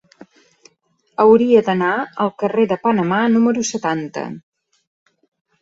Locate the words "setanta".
3.73-4.25